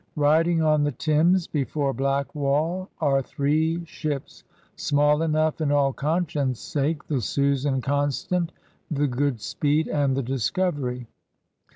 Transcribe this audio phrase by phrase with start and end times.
[0.17, 4.43] Biding on the Thames, before Blackwall, are three ships,
[4.75, 8.51] small enough in all conscience' sake, the Susan Constant,
[8.89, 11.05] the Goodspeed, and the Discovery.